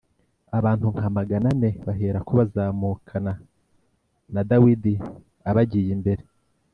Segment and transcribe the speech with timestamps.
[0.57, 3.31] Abantu nka magana ane baherako bazamukana
[4.33, 4.93] na Dawidi
[5.49, 6.23] abagiye imbere